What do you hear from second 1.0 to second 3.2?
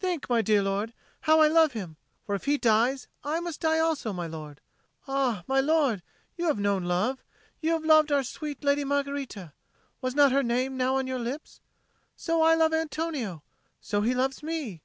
how I love him; for if he dies,